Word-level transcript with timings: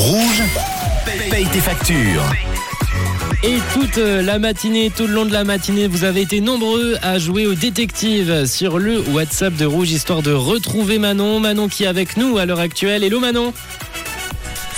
Rouge, 0.00 0.42
paye 1.30 1.44
tes 1.52 1.60
factures. 1.60 2.22
Et 3.42 3.58
toute 3.74 3.98
euh, 3.98 4.22
la 4.22 4.38
matinée, 4.38 4.90
tout 4.94 5.06
le 5.06 5.12
long 5.12 5.26
de 5.26 5.32
la 5.32 5.44
matinée, 5.44 5.88
vous 5.88 6.04
avez 6.04 6.22
été 6.22 6.40
nombreux 6.40 6.96
à 7.02 7.18
jouer 7.18 7.44
au 7.46 7.52
détective 7.52 8.46
sur 8.46 8.78
le 8.78 9.00
WhatsApp 9.10 9.54
de 9.56 9.66
Rouge, 9.66 9.90
histoire 9.90 10.22
de 10.22 10.32
retrouver 10.32 10.98
Manon. 10.98 11.38
Manon 11.38 11.68
qui 11.68 11.84
est 11.84 11.86
avec 11.86 12.16
nous 12.16 12.38
à 12.38 12.46
l'heure 12.46 12.60
actuelle. 12.60 13.04
Hello 13.04 13.20
Manon 13.20 13.52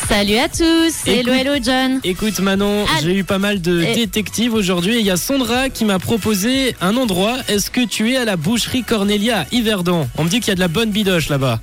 Salut 0.08 0.36
à 0.38 0.48
tous, 0.48 1.06
hello 1.06 1.32
Écoute- 1.32 1.32
hello 1.40 1.52
John. 1.62 2.00
Écoute 2.02 2.40
Manon, 2.40 2.84
Ah. 2.88 2.98
j'ai 3.02 3.14
eu 3.14 3.22
pas 3.24 3.38
mal 3.38 3.62
de 3.62 3.80
Et- 3.82 3.94
détectives 3.94 4.52
aujourd'hui 4.54 4.96
et 4.96 4.98
il 5.00 5.06
y 5.06 5.10
a 5.10 5.16
Sandra 5.16 5.68
qui 5.70 5.84
m'a 5.84 6.00
proposé 6.00 6.74
un 6.80 6.96
endroit. 6.96 7.36
Est-ce 7.48 7.70
que 7.70 7.84
tu 7.86 8.12
es 8.12 8.16
à 8.16 8.24
la 8.24 8.34
boucherie 8.36 8.82
Cornelia 8.82 9.42
à 9.42 9.46
Yverdon? 9.52 10.08
On 10.18 10.24
me 10.24 10.28
dit 10.28 10.40
qu'il 10.40 10.48
y 10.48 10.52
a 10.52 10.56
de 10.56 10.60
la 10.60 10.68
bonne 10.68 10.90
bidoche 10.90 11.28
là-bas. 11.28 11.60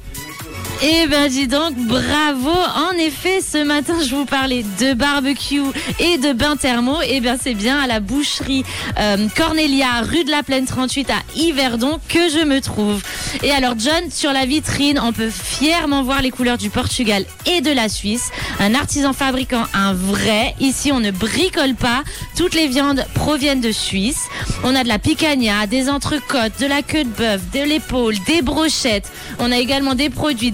Eh 0.82 1.08
ben 1.08 1.28
dis 1.28 1.48
donc, 1.48 1.76
bravo. 1.76 2.52
En 2.52 2.94
effet, 2.98 3.42
ce 3.42 3.62
matin, 3.66 3.96
je 4.02 4.16
vous 4.16 4.24
parlais 4.24 4.64
de 4.80 4.94
barbecue 4.94 5.62
et 6.00 6.18
de 6.18 6.32
bain 6.32 6.56
thermo. 6.56 7.00
Eh 7.06 7.20
bien, 7.20 7.36
c'est 7.42 7.54
bien 7.54 7.82
à 7.82 7.86
la 7.86 8.00
boucherie 8.00 8.64
euh, 8.98 9.28
Cornelia, 9.36 10.04
rue 10.04 10.24
de 10.24 10.32
la 10.32 10.42
Plaine 10.42 10.66
38 10.66 11.10
à 11.10 11.16
Yverdon 11.36 12.00
que 12.08 12.30
je 12.30 12.46
me 12.46 12.62
trouve. 12.62 13.02
Et 13.44 13.52
alors, 13.52 13.74
John, 13.78 14.10
sur 14.10 14.32
la 14.32 14.46
vitrine, 14.46 15.02
on 15.04 15.12
peut 15.12 15.30
fièrement 15.30 16.02
voir 16.02 16.22
les 16.22 16.32
couleurs 16.32 16.58
du 16.58 16.70
Portugal 16.70 17.26
et 17.46 17.60
de 17.60 17.72
la 17.72 17.90
Suisse. 17.90 18.32
Un 18.62 18.74
artisan 18.74 19.12
fabricant 19.12 19.66
un 19.74 19.92
vrai. 19.92 20.56
Ici, 20.62 20.94
on 20.94 21.02
ne 21.02 21.12
bricole 21.12 21.76
pas. 21.76 22.04
Toutes 22.38 22.56
les 22.56 22.70
viandes 22.70 23.06
proviennent 23.16 23.60
de 23.60 23.74
Suisse. 23.74 24.28
On 24.64 24.74
a 24.76 24.84
de 24.84 24.88
la 24.88 24.98
picanha, 24.98 25.68
des 25.68 25.90
entrecôtes, 25.90 26.54
de 26.62 26.68
la 26.68 26.84
queue 26.84 27.04
de 27.04 27.10
bœuf, 27.10 27.42
de 27.54 27.68
l'épaule, 27.68 28.16
des 28.28 28.42
brochettes. 28.42 29.12
On 29.40 29.52
a 29.52 29.58
également 29.58 29.94
des 29.94 30.10
produits 30.10 30.52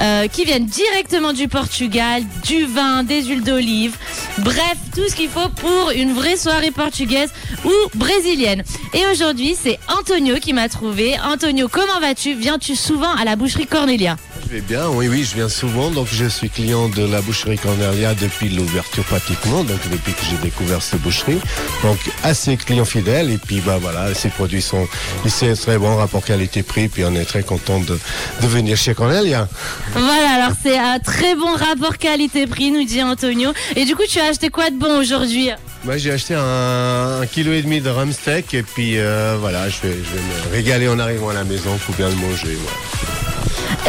euh, 0.00 0.26
qui 0.28 0.44
viennent 0.44 0.66
directement 0.66 1.32
du 1.32 1.48
Portugal, 1.48 2.22
du 2.44 2.64
vin, 2.64 3.04
des 3.04 3.22
huiles 3.24 3.42
d'olive. 3.42 3.96
Bref, 4.38 4.76
tout 4.94 5.08
ce 5.08 5.14
qu'il 5.14 5.28
faut 5.28 5.48
pour 5.48 5.90
une 5.94 6.12
vraie 6.12 6.36
soirée 6.36 6.70
portugaise 6.70 7.30
ou 7.64 7.72
brésilienne. 7.94 8.62
Et 8.94 9.06
aujourd'hui, 9.12 9.56
c'est 9.60 9.78
Antonio 9.88 10.36
qui 10.40 10.52
m'a 10.52 10.68
trouvé. 10.68 11.16
Antonio, 11.24 11.68
comment 11.68 12.00
vas-tu? 12.00 12.34
Viens-tu 12.34 12.76
souvent 12.76 13.12
à 13.14 13.24
la 13.24 13.36
boucherie 13.36 13.66
Cornelia? 13.66 14.16
Vais 14.52 14.60
bien, 14.60 14.88
oui, 14.88 15.08
oui, 15.08 15.26
je 15.28 15.34
viens 15.34 15.48
souvent. 15.48 15.90
Donc, 15.90 16.08
je 16.12 16.26
suis 16.26 16.50
client 16.50 16.88
de 16.88 17.06
la 17.06 17.22
boucherie 17.22 17.56
Cornelia 17.56 18.14
depuis 18.14 18.50
l'ouverture 18.50 19.02
pratiquement, 19.04 19.64
donc 19.64 19.78
depuis 19.90 20.12
que 20.12 20.20
j'ai 20.28 20.36
découvert 20.36 20.82
cette 20.82 21.00
boucherie. 21.00 21.38
Donc, 21.82 21.98
assez 22.22 22.58
client 22.58 22.84
fidèle. 22.84 23.30
Et 23.30 23.38
puis, 23.38 23.60
bah 23.60 23.78
voilà, 23.80 24.12
ces 24.12 24.28
produits 24.28 24.60
sont 24.60 24.86
ici 25.24 25.46
très 25.58 25.78
bons, 25.78 25.96
rapport 25.96 26.22
qualité-prix. 26.22 26.88
Puis, 26.88 27.02
on 27.04 27.14
est 27.14 27.24
très 27.24 27.42
content 27.42 27.80
de, 27.80 27.98
de 28.42 28.46
venir 28.46 28.76
chez 28.76 28.94
Cornelia. 28.94 29.48
Voilà, 29.94 30.30
alors 30.34 30.52
c'est 30.62 30.78
un 30.78 30.98
très 30.98 31.34
bon 31.34 31.54
rapport 31.54 31.96
qualité-prix, 31.96 32.72
nous 32.72 32.84
dit 32.84 33.02
Antonio. 33.02 33.52
Et 33.74 33.86
du 33.86 33.96
coup, 33.96 34.02
tu 34.06 34.20
as 34.20 34.26
acheté 34.26 34.50
quoi 34.50 34.68
de 34.68 34.76
bon 34.76 34.98
aujourd'hui? 34.98 35.48
Moi, 35.84 35.96
j'ai 35.96 36.12
acheté 36.12 36.34
un, 36.34 37.20
un 37.22 37.26
kilo 37.26 37.52
et 37.52 37.62
demi 37.62 37.80
de 37.80 37.88
rum 37.88 38.12
steak. 38.12 38.52
Et 38.52 38.62
puis, 38.62 38.98
euh, 38.98 39.36
voilà, 39.40 39.70
je 39.70 39.80
vais, 39.80 39.94
je 39.94 40.14
vais 40.14 40.22
me 40.22 40.52
régaler 40.52 40.88
en 40.88 40.98
arrivant 40.98 41.30
à 41.30 41.34
la 41.34 41.44
maison 41.44 41.74
pour 41.86 41.94
bien 41.94 42.10
le 42.10 42.16
manger. 42.16 42.58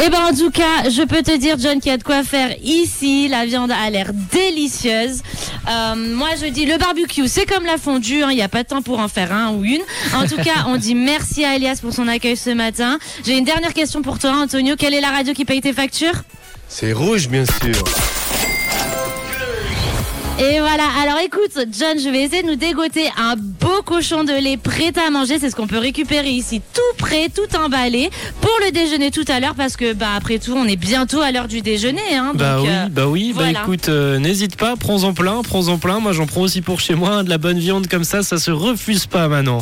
Eh 0.02 0.10
ben 0.10 0.18
en 0.24 0.34
tout 0.34 0.50
cas, 0.50 0.88
je 0.90 1.02
peux 1.02 1.22
te 1.22 1.36
dire 1.36 1.56
John 1.58 1.80
qu'il 1.80 1.90
y 1.90 1.94
a 1.94 1.96
de 1.96 2.02
quoi 2.02 2.24
faire 2.24 2.54
ici. 2.62 3.28
La 3.28 3.46
viande 3.46 3.70
a 3.70 3.88
l'air 3.90 4.10
délicieuse. 4.32 5.22
Euh, 5.68 5.94
moi 5.94 6.30
je 6.40 6.46
dis 6.46 6.66
le 6.66 6.76
barbecue, 6.78 7.28
c'est 7.28 7.46
comme 7.46 7.64
la 7.64 7.78
fondue, 7.78 8.22
hein, 8.22 8.28
il 8.30 8.36
n'y 8.36 8.42
a 8.42 8.48
pas 8.48 8.64
de 8.64 8.68
temps 8.68 8.82
pour 8.82 8.98
en 8.98 9.08
faire 9.08 9.32
un 9.32 9.52
ou 9.52 9.64
une. 9.64 9.80
En 10.14 10.26
tout 10.26 10.36
cas, 10.36 10.66
on 10.66 10.76
dit 10.76 10.94
merci 10.94 11.44
à 11.44 11.54
Elias 11.56 11.78
pour 11.80 11.92
son 11.92 12.08
accueil 12.08 12.36
ce 12.36 12.50
matin. 12.50 12.98
J'ai 13.24 13.38
une 13.38 13.44
dernière 13.44 13.72
question 13.72 14.02
pour 14.02 14.18
toi 14.18 14.32
Antonio. 14.32 14.74
Quelle 14.76 14.94
est 14.94 15.00
la 15.00 15.10
radio 15.10 15.32
qui 15.32 15.44
paye 15.44 15.60
tes 15.60 15.72
factures? 15.72 16.24
C'est 16.68 16.92
rouge, 16.92 17.28
bien 17.28 17.44
sûr. 17.44 17.84
Et 20.36 20.58
voilà, 20.58 20.82
alors 21.00 21.20
écoute 21.24 21.52
John, 21.70 21.96
je 21.96 22.08
vais 22.10 22.22
essayer 22.24 22.42
de 22.42 22.48
nous 22.48 22.56
dégoter 22.56 23.06
un 23.16 23.36
beau 23.36 23.82
cochon 23.84 24.24
de 24.24 24.32
lait 24.32 24.56
prêt 24.56 24.92
à 25.06 25.08
manger. 25.10 25.38
C'est 25.38 25.48
ce 25.48 25.54
qu'on 25.54 25.68
peut 25.68 25.78
récupérer 25.78 26.30
ici, 26.30 26.60
tout 26.74 26.80
prêt, 26.98 27.28
tout 27.28 27.56
emballé, 27.56 28.10
pour 28.40 28.50
le 28.64 28.72
déjeuner 28.72 29.12
tout 29.12 29.24
à 29.28 29.38
l'heure, 29.38 29.54
parce 29.54 29.76
que 29.76 29.92
bah 29.92 30.08
après 30.16 30.40
tout, 30.40 30.52
on 30.56 30.64
est 30.66 30.76
bientôt 30.76 31.20
à 31.20 31.30
l'heure 31.30 31.46
du 31.46 31.60
déjeuner. 31.62 32.00
Hein, 32.14 32.32
Bah 32.34 32.56
oui, 32.60 32.68
euh, 32.68 32.86
bah 32.90 33.06
oui, 33.06 33.32
bah 33.32 33.44
voilà. 33.44 33.60
écoute, 33.62 33.88
euh, 33.88 34.18
n'hésite 34.18 34.56
pas, 34.56 34.74
prends-en 34.76 35.14
plein, 35.14 35.40
prends-en 35.42 35.78
plein. 35.78 36.00
Moi 36.00 36.12
j'en 36.12 36.26
prends 36.26 36.40
aussi 36.40 36.62
pour 36.62 36.80
chez 36.80 36.96
moi, 36.96 37.10
hein, 37.10 37.24
de 37.24 37.30
la 37.30 37.38
bonne 37.38 37.60
viande 37.60 37.86
comme 37.86 38.04
ça, 38.04 38.24
ça 38.24 38.38
se 38.38 38.50
refuse 38.50 39.06
pas 39.06 39.28
Manon. 39.28 39.58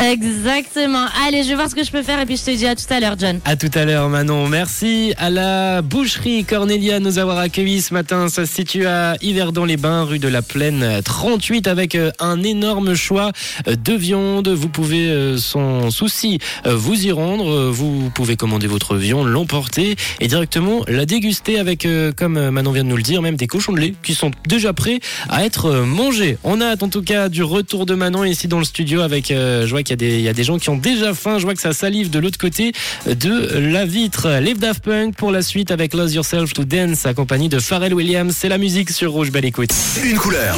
Exactement. 0.00 1.06
Allez, 1.26 1.42
je 1.42 1.48
vais 1.48 1.54
voir 1.56 1.68
ce 1.68 1.74
que 1.74 1.82
je 1.84 1.90
peux 1.90 2.02
faire 2.02 2.20
et 2.20 2.26
puis 2.26 2.36
je 2.36 2.44
te 2.44 2.50
dis 2.56 2.66
à 2.66 2.76
tout 2.76 2.84
à 2.90 3.00
l'heure, 3.00 3.16
John. 3.18 3.40
À 3.44 3.56
tout 3.56 3.70
à 3.74 3.84
l'heure 3.84 4.08
Manon, 4.08 4.46
merci 4.48 5.12
à 5.18 5.28
la 5.28 5.82
boucherie 5.82 6.44
Cornelia 6.44 7.00
de 7.00 7.04
nous 7.04 7.18
avoir 7.18 7.38
accueillis 7.38 7.82
ce 7.82 7.92
matin. 7.94 8.28
Ça 8.28 8.46
se 8.46 8.52
situe 8.54 8.86
à 8.86 9.16
Yverdon-les-Bains, 9.22 10.04
rue 10.04 10.18
de 10.20 10.28
la 10.28 10.40
Plaine 10.42 11.00
38 11.04 11.66
avec 11.66 11.94
euh, 11.94 12.10
un 12.20 12.42
énorme 12.42 12.94
choix 12.94 13.32
euh, 13.66 13.74
de 13.74 13.92
viande. 13.92 14.48
Vous 14.48 14.68
pouvez 14.68 15.08
euh, 15.08 15.36
sans 15.36 15.90
souci 15.90 16.38
euh, 16.66 16.76
vous 16.76 17.06
y 17.06 17.10
rendre. 17.12 17.50
Euh, 17.50 17.70
Vous 17.70 18.10
pouvez 18.14 18.36
commander 18.36 18.66
votre 18.68 18.96
viande, 18.96 19.26
l'emporter 19.26 19.96
et 20.20 20.28
directement 20.28 20.82
la 20.86 21.06
déguster 21.06 21.58
avec, 21.58 21.84
euh, 21.86 22.12
comme 22.16 22.36
euh, 22.36 22.50
Manon 22.50 22.70
vient 22.72 22.84
de 22.84 22.88
nous 22.88 22.96
le 22.96 23.02
dire, 23.02 23.20
même 23.22 23.36
des 23.36 23.46
cochons 23.46 23.72
de 23.72 23.80
lait 23.80 23.94
qui 24.02 24.14
sont 24.14 24.30
déjà 24.46 24.72
prêts 24.72 25.00
à 25.28 25.44
être 25.44 25.66
euh, 25.66 25.84
mangés. 25.84 26.38
On 26.44 26.60
a 26.60 26.74
en 26.82 26.88
tout 26.88 27.02
cas 27.02 27.28
du 27.28 27.42
retour 27.42 27.84
de 27.84 27.94
Manon 27.94 28.24
ici 28.24 28.46
dans 28.48 28.58
le 28.58 28.64
studio 28.64 29.00
avec, 29.00 29.30
euh, 29.30 29.66
vois 29.68 29.80
qu'il 29.96 30.02
y 30.02 30.18
il 30.18 30.22
y 30.22 30.28
a 30.28 30.32
des 30.32 30.44
gens 30.44 30.58
qui 30.58 30.70
ont 30.70 30.76
déjà 30.76 31.14
faim. 31.14 31.38
Je 31.38 31.44
vois 31.44 31.54
que 31.54 31.60
ça 31.60 31.72
salive 31.72 32.10
de 32.10 32.18
l'autre 32.18 32.38
côté 32.38 32.72
de 33.06 33.58
la 33.58 33.86
vitre. 33.86 34.38
Live 34.40 34.58
Daft 34.58 34.84
Punk 34.84 35.16
pour 35.16 35.30
la 35.30 35.42
suite 35.42 35.70
avec 35.70 35.94
Lose 35.94 36.14
Yourself 36.14 36.52
to 36.52 36.64
Dance 36.64 37.06
accompagné 37.06 37.48
de 37.48 37.58
Pharrell 37.58 37.94
Williams. 37.94 38.34
C'est 38.38 38.48
la 38.48 38.58
musique 38.58 38.90
sur 38.90 39.12
Rouge. 39.12 39.30
Belle 39.30 39.44
écoute. 39.44 39.70
Une 40.04 40.18
couleur. 40.18 40.56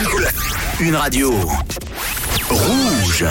Une 0.00 0.06
couleur. 0.08 0.32
Une 0.80 0.96
radio. 0.96 1.32
Rouge. 2.50 3.20